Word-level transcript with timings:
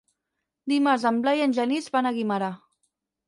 Dimarts 0.73 1.03
en 1.09 1.19
Blai 1.25 1.41
i 1.43 1.45
en 1.47 1.53
Genís 1.59 1.91
van 1.97 2.09
a 2.09 2.15
Guimerà. 2.17 2.51